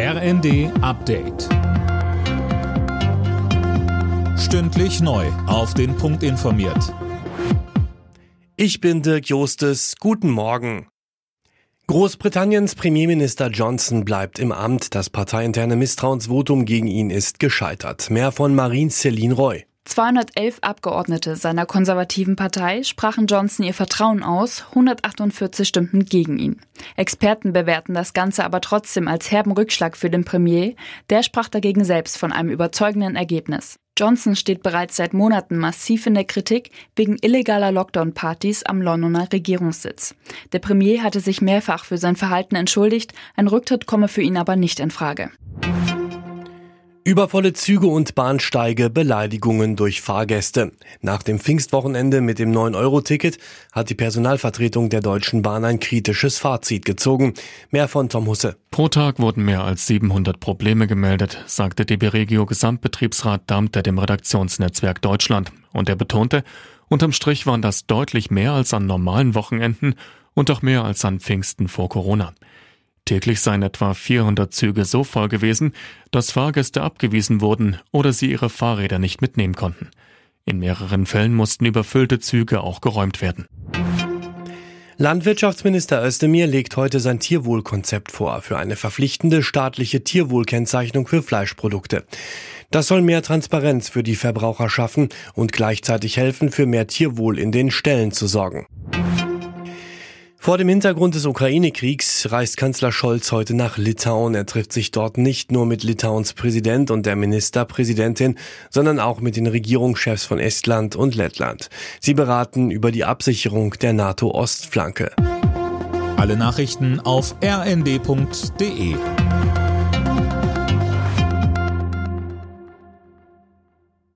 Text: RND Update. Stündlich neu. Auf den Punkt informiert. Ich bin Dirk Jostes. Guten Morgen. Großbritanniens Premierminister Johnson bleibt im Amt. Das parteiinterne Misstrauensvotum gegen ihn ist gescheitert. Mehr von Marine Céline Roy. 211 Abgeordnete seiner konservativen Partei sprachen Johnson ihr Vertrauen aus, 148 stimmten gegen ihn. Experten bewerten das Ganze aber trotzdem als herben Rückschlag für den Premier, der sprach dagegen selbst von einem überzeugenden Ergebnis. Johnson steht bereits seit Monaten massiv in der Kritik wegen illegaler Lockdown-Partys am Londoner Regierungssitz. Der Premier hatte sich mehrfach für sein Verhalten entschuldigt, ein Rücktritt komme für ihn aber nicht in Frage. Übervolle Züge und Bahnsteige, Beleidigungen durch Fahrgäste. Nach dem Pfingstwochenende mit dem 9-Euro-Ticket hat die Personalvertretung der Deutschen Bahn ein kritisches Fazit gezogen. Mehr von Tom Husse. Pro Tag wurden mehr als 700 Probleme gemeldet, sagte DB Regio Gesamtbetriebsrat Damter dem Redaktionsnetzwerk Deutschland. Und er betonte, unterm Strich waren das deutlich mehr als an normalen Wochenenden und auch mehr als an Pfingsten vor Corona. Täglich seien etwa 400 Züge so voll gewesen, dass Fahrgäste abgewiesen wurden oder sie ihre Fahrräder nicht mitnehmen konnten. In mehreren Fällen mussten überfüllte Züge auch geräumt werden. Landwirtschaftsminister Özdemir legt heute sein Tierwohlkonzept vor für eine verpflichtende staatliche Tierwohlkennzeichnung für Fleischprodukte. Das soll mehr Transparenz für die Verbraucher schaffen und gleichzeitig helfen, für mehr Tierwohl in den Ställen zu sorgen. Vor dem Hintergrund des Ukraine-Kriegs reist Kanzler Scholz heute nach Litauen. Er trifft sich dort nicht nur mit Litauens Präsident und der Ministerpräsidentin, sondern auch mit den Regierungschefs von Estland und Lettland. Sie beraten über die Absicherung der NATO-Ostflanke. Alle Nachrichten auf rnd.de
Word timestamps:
RND 0.00 0.70
Update. 0.80 1.48
Stündlich 4.38 5.00
neu. 5.00 5.26
Auf 5.48 5.74
den 5.74 5.96
Punkt 5.96 6.22
informiert. 6.22 6.94
Ich 8.54 8.80
bin 8.80 9.02
Dirk 9.02 9.28
Jostes. 9.28 9.96
Guten 9.98 10.30
Morgen. 10.30 10.86
Großbritanniens 11.88 12.76
Premierminister 12.76 13.48
Johnson 13.48 14.04
bleibt 14.04 14.38
im 14.38 14.52
Amt. 14.52 14.94
Das 14.94 15.10
parteiinterne 15.10 15.74
Misstrauensvotum 15.74 16.64
gegen 16.64 16.86
ihn 16.86 17.10
ist 17.10 17.40
gescheitert. 17.40 18.08
Mehr 18.08 18.30
von 18.30 18.54
Marine 18.54 18.92
Céline 18.92 19.34
Roy. 19.34 19.64
211 19.88 20.58
Abgeordnete 20.60 21.34
seiner 21.34 21.64
konservativen 21.64 22.36
Partei 22.36 22.82
sprachen 22.82 23.26
Johnson 23.26 23.64
ihr 23.64 23.72
Vertrauen 23.72 24.22
aus, 24.22 24.66
148 24.68 25.66
stimmten 25.66 26.04
gegen 26.04 26.38
ihn. 26.38 26.60
Experten 26.96 27.54
bewerten 27.54 27.94
das 27.94 28.12
Ganze 28.12 28.44
aber 28.44 28.60
trotzdem 28.60 29.08
als 29.08 29.30
herben 29.30 29.52
Rückschlag 29.52 29.96
für 29.96 30.10
den 30.10 30.24
Premier, 30.24 30.74
der 31.08 31.22
sprach 31.22 31.48
dagegen 31.48 31.84
selbst 31.84 32.18
von 32.18 32.32
einem 32.32 32.50
überzeugenden 32.50 33.16
Ergebnis. 33.16 33.78
Johnson 33.98 34.36
steht 34.36 34.62
bereits 34.62 34.94
seit 34.94 35.14
Monaten 35.14 35.56
massiv 35.56 36.06
in 36.06 36.14
der 36.14 36.24
Kritik 36.24 36.70
wegen 36.94 37.16
illegaler 37.20 37.72
Lockdown-Partys 37.72 38.64
am 38.64 38.82
Londoner 38.82 39.32
Regierungssitz. 39.32 40.14
Der 40.52 40.60
Premier 40.60 41.02
hatte 41.02 41.20
sich 41.20 41.40
mehrfach 41.40 41.84
für 41.84 41.98
sein 41.98 42.14
Verhalten 42.14 42.54
entschuldigt, 42.54 43.14
ein 43.36 43.48
Rücktritt 43.48 43.86
komme 43.86 44.08
für 44.08 44.22
ihn 44.22 44.36
aber 44.36 44.54
nicht 44.54 44.78
in 44.80 44.90
Frage. 44.90 45.30
Übervolle 47.08 47.54
Züge 47.54 47.86
und 47.86 48.14
Bahnsteige, 48.14 48.90
Beleidigungen 48.90 49.76
durch 49.76 50.02
Fahrgäste. 50.02 50.72
Nach 51.00 51.22
dem 51.22 51.38
Pfingstwochenende 51.40 52.20
mit 52.20 52.38
dem 52.38 52.52
9-Euro-Ticket 52.52 53.38
hat 53.72 53.88
die 53.88 53.94
Personalvertretung 53.94 54.90
der 54.90 55.00
Deutschen 55.00 55.40
Bahn 55.40 55.64
ein 55.64 55.80
kritisches 55.80 56.36
Fazit 56.36 56.84
gezogen. 56.84 57.32
Mehr 57.70 57.88
von 57.88 58.10
Tom 58.10 58.26
Husse. 58.26 58.58
Pro 58.70 58.88
Tag 58.88 59.20
wurden 59.20 59.42
mehr 59.42 59.64
als 59.64 59.86
700 59.86 60.38
Probleme 60.38 60.86
gemeldet, 60.86 61.42
sagte 61.46 61.86
DB 61.86 62.08
Regio 62.08 62.44
Gesamtbetriebsrat 62.44 63.40
Damter 63.46 63.82
dem 63.82 63.96
Redaktionsnetzwerk 63.96 65.00
Deutschland. 65.00 65.50
Und 65.72 65.88
er 65.88 65.96
betonte, 65.96 66.44
unterm 66.90 67.12
Strich 67.12 67.46
waren 67.46 67.62
das 67.62 67.86
deutlich 67.86 68.30
mehr 68.30 68.52
als 68.52 68.74
an 68.74 68.84
normalen 68.84 69.34
Wochenenden 69.34 69.94
und 70.34 70.50
auch 70.50 70.60
mehr 70.60 70.84
als 70.84 71.02
an 71.06 71.20
Pfingsten 71.20 71.68
vor 71.68 71.88
Corona. 71.88 72.34
Täglich 73.08 73.40
seien 73.40 73.62
etwa 73.62 73.94
400 73.94 74.52
Züge 74.52 74.84
so 74.84 75.02
voll 75.02 75.28
gewesen, 75.28 75.72
dass 76.10 76.30
Fahrgäste 76.30 76.82
abgewiesen 76.82 77.40
wurden 77.40 77.78
oder 77.90 78.12
sie 78.12 78.30
ihre 78.30 78.50
Fahrräder 78.50 78.98
nicht 78.98 79.22
mitnehmen 79.22 79.54
konnten. 79.54 79.88
In 80.44 80.58
mehreren 80.58 81.06
Fällen 81.06 81.32
mussten 81.32 81.64
überfüllte 81.64 82.18
Züge 82.18 82.60
auch 82.60 82.82
geräumt 82.82 83.22
werden. 83.22 83.46
Landwirtschaftsminister 84.98 86.04
Özdemir 86.04 86.46
legt 86.46 86.76
heute 86.76 87.00
sein 87.00 87.18
Tierwohlkonzept 87.18 88.12
vor 88.12 88.42
für 88.42 88.58
eine 88.58 88.76
verpflichtende 88.76 89.42
staatliche 89.42 90.04
Tierwohlkennzeichnung 90.04 91.06
für 91.06 91.22
Fleischprodukte. 91.22 92.04
Das 92.70 92.88
soll 92.88 93.00
mehr 93.00 93.22
Transparenz 93.22 93.88
für 93.88 94.02
die 94.02 94.16
Verbraucher 94.16 94.68
schaffen 94.68 95.08
und 95.32 95.52
gleichzeitig 95.52 96.18
helfen, 96.18 96.50
für 96.50 96.66
mehr 96.66 96.86
Tierwohl 96.86 97.38
in 97.38 97.52
den 97.52 97.70
Ställen 97.70 98.12
zu 98.12 98.26
sorgen. 98.26 98.66
Vor 100.48 100.56
dem 100.56 100.70
Hintergrund 100.70 101.14
des 101.14 101.26
Ukraine-Kriegs 101.26 102.32
reist 102.32 102.56
Kanzler 102.56 102.90
Scholz 102.90 103.32
heute 103.32 103.52
nach 103.52 103.76
Litauen. 103.76 104.34
Er 104.34 104.46
trifft 104.46 104.72
sich 104.72 104.90
dort 104.90 105.18
nicht 105.18 105.52
nur 105.52 105.66
mit 105.66 105.82
Litauens 105.82 106.32
Präsident 106.32 106.90
und 106.90 107.04
der 107.04 107.16
Ministerpräsidentin, 107.16 108.38
sondern 108.70 108.98
auch 108.98 109.20
mit 109.20 109.36
den 109.36 109.46
Regierungschefs 109.46 110.24
von 110.24 110.38
Estland 110.38 110.96
und 110.96 111.14
Lettland. 111.14 111.68
Sie 112.00 112.14
beraten 112.14 112.70
über 112.70 112.92
die 112.92 113.04
Absicherung 113.04 113.74
der 113.82 113.92
NATO-Ostflanke. 113.92 115.12
Alle 116.16 116.38
Nachrichten 116.38 116.98
auf 117.00 117.34
rnd.de 117.44 118.94